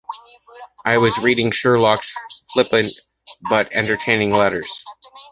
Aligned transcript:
I 0.83 0.97
was 0.97 1.19
reading 1.19 1.51
Sherlock's 1.51 2.15
flippant, 2.51 2.91
but 3.51 3.71
entertaining 3.75 4.31
letters. 4.33 4.83